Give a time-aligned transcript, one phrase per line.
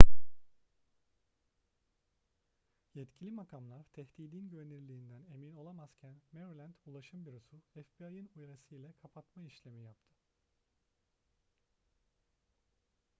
[2.93, 10.15] yetkili makamlar tehdidin güvenirliğinden emin olamazken maryland ulaşım bürosu fbi'ın uyarısı ile kapatma işlemi yaptı